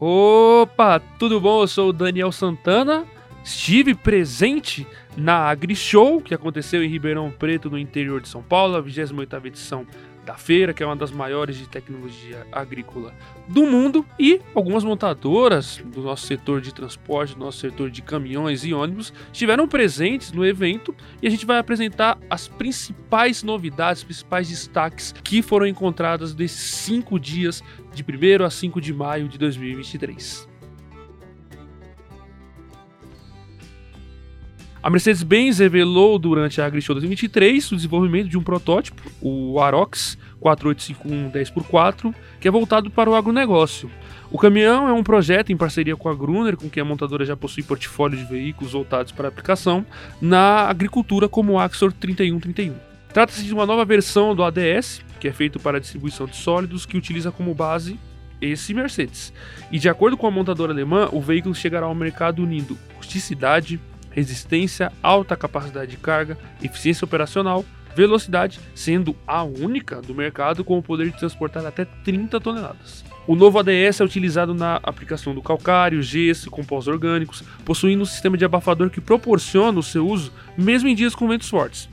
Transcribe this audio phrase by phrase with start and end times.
[0.00, 1.62] Opa, tudo bom?
[1.62, 3.04] Eu sou o Daniel Santana.
[3.42, 4.86] Estive presente
[5.16, 9.84] na AgriShow, que aconteceu em Ribeirão Preto, no interior de São Paulo, a 28ª edição
[10.28, 13.14] da feira, que é uma das maiores de tecnologia agrícola
[13.48, 18.62] do mundo, e algumas montadoras do nosso setor de transporte, do nosso setor de caminhões
[18.62, 24.50] e ônibus, estiveram presentes no evento e a gente vai apresentar as principais novidades, principais
[24.50, 27.64] destaques que foram encontradas desses cinco dias,
[27.94, 30.47] de 1 a 5 de maio de 2023.
[34.80, 41.32] A Mercedes-Benz revelou durante a AgriShow 2023 o desenvolvimento de um protótipo, o Arox 4851
[41.32, 43.90] 10x4, que é voltado para o agronegócio.
[44.30, 47.36] O caminhão é um projeto em parceria com a Gruner, com quem a montadora já
[47.36, 49.84] possui portfólio de veículos voltados para aplicação
[50.22, 52.74] na agricultura, como o Axor 3131.
[53.12, 56.96] Trata-se de uma nova versão do ADS, que é feito para distribuição de sólidos, que
[56.96, 57.98] utiliza como base
[58.40, 59.32] esse Mercedes.
[59.72, 63.80] E de acordo com a montadora alemã, o veículo chegará ao mercado unindo rusticidade,
[64.18, 70.82] resistência, alta capacidade de carga, eficiência operacional, velocidade, sendo a única do mercado com o
[70.82, 73.04] poder de transportar até 30 toneladas.
[73.26, 78.36] O novo ADS é utilizado na aplicação do calcário, gesso, compostos orgânicos, possuindo um sistema
[78.36, 81.88] de abafador que proporciona o seu uso mesmo em dias com ventos fortes.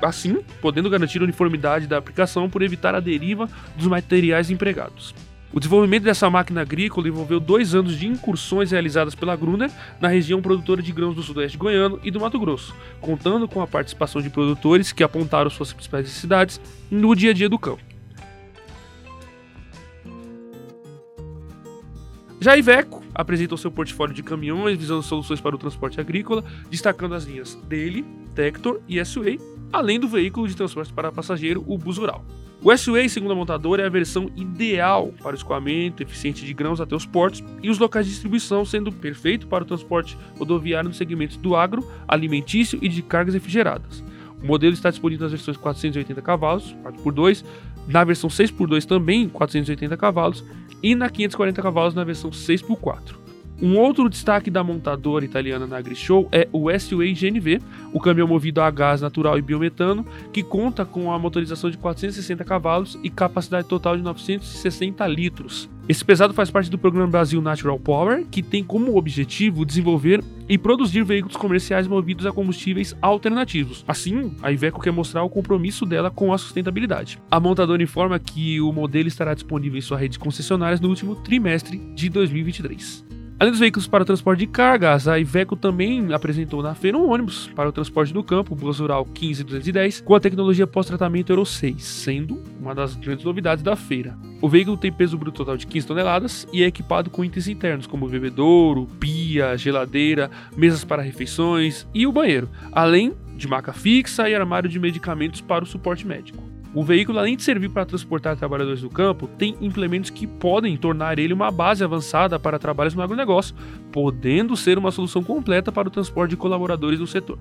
[0.00, 5.14] Assim, podendo garantir a uniformidade da aplicação por evitar a deriva dos materiais empregados.
[5.52, 10.42] O desenvolvimento dessa máquina agrícola envolveu dois anos de incursões realizadas pela Gruner na região
[10.42, 14.28] produtora de grãos do Sudeste Goiano e do Mato Grosso, contando com a participação de
[14.28, 17.82] produtores que apontaram suas principais necessidades no dia a dia do campo.
[22.40, 27.14] Já a Iveco apresentou seu portfólio de caminhões visando soluções para o transporte agrícola, destacando
[27.14, 29.40] as linhas Daily, Tector e S-Way,
[29.72, 32.24] além do veículo de transporte para passageiro, o Bus Rural.
[32.60, 36.80] O S-Way, segundo a montadora, é a versão ideal para o escoamento eficiente de grãos
[36.80, 40.96] até os portos e os locais de distribuição, sendo perfeito para o transporte rodoviário nos
[40.96, 44.02] segmentos do agro, alimentício e de cargas refrigeradas.
[44.42, 47.44] O modelo está disponível nas versões 480 cavalos, 4x2,
[47.86, 50.44] na versão 6x2 também 480 cavalos
[50.82, 53.27] e na 540 cavalos na versão 6x4.
[53.60, 57.60] Um outro destaque da montadora italiana na AgriShow é o S-Way GNV,
[57.92, 62.44] o caminhão movido a gás natural e biometano, que conta com a motorização de 460
[62.44, 65.68] cavalos e capacidade total de 960 litros.
[65.88, 70.56] Esse pesado faz parte do programa Brasil Natural Power, que tem como objetivo desenvolver e
[70.56, 73.84] produzir veículos comerciais movidos a combustíveis alternativos.
[73.88, 77.18] Assim, a Iveco quer mostrar o compromisso dela com a sustentabilidade.
[77.28, 81.16] A montadora informa que o modelo estará disponível em sua rede de concessionárias no último
[81.16, 83.17] trimestre de 2023.
[83.40, 87.08] Além dos veículos para o transporte de cargas, a Iveco também apresentou na feira um
[87.08, 91.80] ônibus para o transporte do campo, Bus Rural 15210, com a tecnologia pós-tratamento Euro 6,
[91.84, 94.18] sendo uma das grandes novidades da feira.
[94.42, 97.86] O veículo tem peso bruto total de 15 toneladas e é equipado com itens internos
[97.86, 104.34] como bebedouro, pia, geladeira, mesas para refeições e o banheiro, além de maca fixa e
[104.34, 106.47] armário de medicamentos para o suporte médico.
[106.74, 111.18] O veículo, além de servir para transportar trabalhadores do campo, tem implementos que podem tornar
[111.18, 113.54] ele uma base avançada para trabalhos no agronegócio,
[113.90, 117.38] podendo ser uma solução completa para o transporte de colaboradores do setor.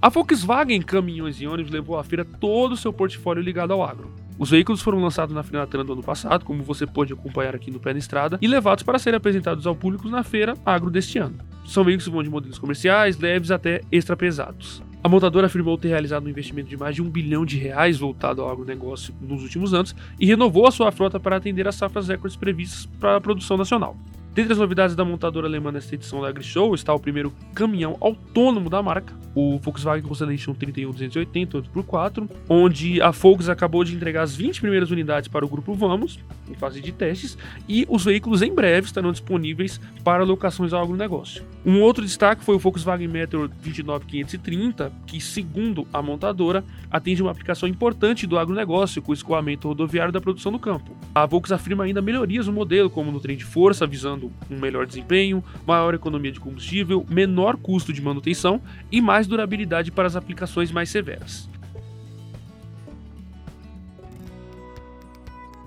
[0.00, 4.12] A Volkswagen Caminhões e Ônibus levou à feira todo o seu portfólio ligado ao agro.
[4.38, 7.80] Os veículos foram lançados na Feira do ano passado, como você pode acompanhar aqui no
[7.80, 11.38] Pé na Estrada, e levados para serem apresentados ao público na feira agro deste ano.
[11.66, 14.80] São veículos que vão de modelos comerciais, leves até extra pesados.
[15.02, 18.42] A montadora afirmou ter realizado um investimento de mais de um bilhão de reais voltado
[18.42, 22.36] ao agronegócio nos últimos anos e renovou a sua frota para atender as safras recordes
[22.36, 23.96] previstas para a produção nacional.
[24.34, 28.68] Dentre as novidades da montadora alemã nesta edição da AgriShow está o primeiro caminhão autônomo
[28.68, 34.60] da marca, o Volkswagen Constellation 31280 8x4, onde a Volks acabou de entregar as 20
[34.60, 36.18] primeiras unidades para o grupo Vamos,
[36.50, 37.38] em fase de testes,
[37.68, 41.44] e os veículos em breve estarão disponíveis para locações ao agronegócio.
[41.64, 47.68] Um outro destaque foi o Volkswagen Meteor 29530, que, segundo a montadora, atende uma aplicação
[47.68, 50.96] importante do agronegócio com o escoamento rodoviário da produção do campo.
[51.14, 54.86] A Volks afirma ainda melhorias no modelo, como no trem de força, visando um melhor
[54.86, 58.60] desempenho, maior economia de combustível, menor custo de manutenção
[58.90, 61.48] e mais durabilidade para as aplicações mais severas.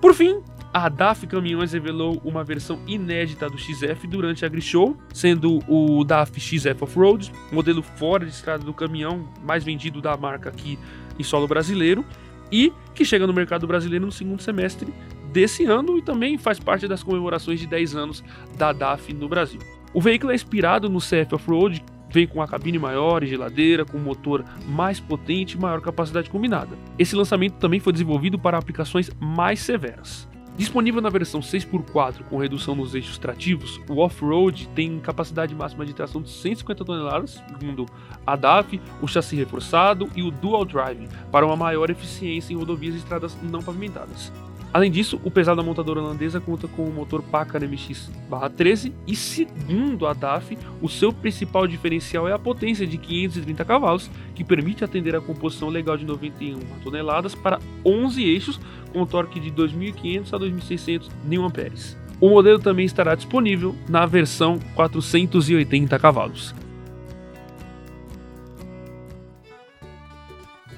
[0.00, 0.42] Por fim,
[0.74, 6.40] a DAF Caminhões revelou uma versão inédita do XF durante a AgriShow, sendo o DAF
[6.40, 10.78] XF Off-Road, modelo fora de estrada do caminhão mais vendido da marca aqui
[11.18, 12.04] em solo brasileiro,
[12.50, 14.92] e que chega no mercado brasileiro no segundo semestre
[15.30, 18.24] desse ano e também faz parte das comemorações de 10 anos
[18.56, 19.60] da DAF no Brasil.
[19.94, 23.98] O veículo é inspirado no CF Off-Road Vem com a cabine maior e geladeira, com
[23.98, 26.76] motor mais potente e maior capacidade combinada.
[26.98, 30.28] Esse lançamento também foi desenvolvido para aplicações mais severas.
[30.56, 35.94] Disponível na versão 6x4 com redução nos eixos trativos, o off-road tem capacidade máxima de
[35.94, 37.86] tração de 150 toneladas, segundo
[38.26, 42.94] a DAF, o chassi reforçado e o dual drive, para uma maior eficiência em rodovias
[42.94, 44.30] e estradas não pavimentadas.
[44.72, 50.06] Além disso, o pesado da montadora holandesa conta com o motor Packard MX-13 e, segundo
[50.06, 55.14] a DAF, o seu principal diferencial é a potência de 530 cavalos, que permite atender
[55.14, 58.58] a composição legal de 91 toneladas para 11 eixos,
[58.94, 62.02] com torque de 2.500 a 2.600 Nm.
[62.18, 66.54] O modelo também estará disponível na versão 480 cavalos.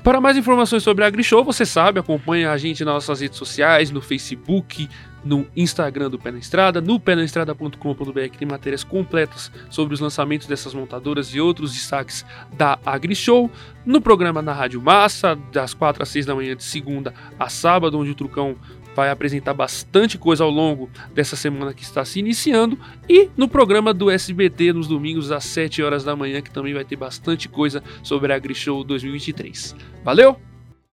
[0.05, 3.91] Para mais informações sobre a AgriShow, você sabe, acompanha a gente nas nossas redes sociais,
[3.91, 4.87] no Facebook,
[5.25, 10.47] no Instagram do Pé na Estrada, no penaestrada.com.br que tem matérias completas sobre os lançamentos
[10.47, 12.23] dessas montadoras e outros destaques
[12.53, 13.51] da AgriShow,
[13.87, 17.99] no programa na Rádio Massa, das 4 às 6 da manhã de segunda a sábado,
[17.99, 18.57] onde o Trucão
[18.95, 23.93] vai apresentar bastante coisa ao longo dessa semana que está se iniciando e no programa
[23.93, 27.83] do SBT nos domingos às 7 horas da manhã que também vai ter bastante coisa
[28.03, 29.75] sobre a AgriShow 2023.
[30.05, 30.54] Valeu!